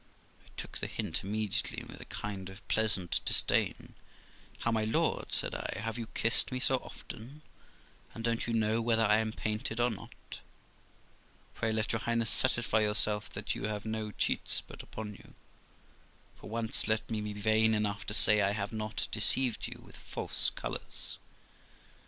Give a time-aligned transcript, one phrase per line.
[0.43, 3.93] I took the hint immediately, and with a kind of pleasant disdain,
[4.61, 7.43] 'How, my lord', said I, 'have you kissed me so often,
[8.11, 10.39] and don't you know whether I am painted or not?
[11.53, 15.35] Pray let your Highness satisfy yourself that you have no cheats put upon you;
[16.35, 19.97] for once let me be vain enough to say I have not deceived you with
[19.97, 21.19] false colours.'